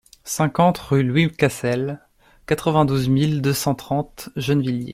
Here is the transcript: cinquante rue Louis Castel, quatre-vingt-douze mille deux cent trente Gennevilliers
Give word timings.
cinquante 0.25 0.79
rue 0.79 1.03
Louis 1.03 1.29
Castel, 1.31 2.01
quatre-vingt-douze 2.47 3.07
mille 3.07 3.39
deux 3.43 3.53
cent 3.53 3.75
trente 3.75 4.29
Gennevilliers 4.35 4.89